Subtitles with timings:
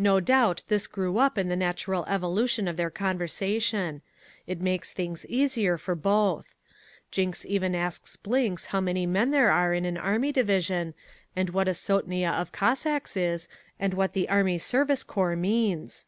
[0.00, 4.02] No doubt this grew up in the natural evolution of their conversation.
[4.44, 6.56] It makes things easier for both.
[7.12, 10.94] Jinks even asks Blinks how many men there are in an army division,
[11.36, 13.46] and what a sotnia of Cossacks is
[13.78, 16.06] and what the Army Service Corps means.